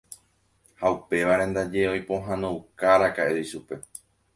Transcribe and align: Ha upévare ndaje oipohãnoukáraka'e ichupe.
Ha 0.79 0.87
upévare 0.95 1.45
ndaje 1.49 1.83
oipohãnoukáraka'e 1.93 3.31
ichupe. 3.43 3.75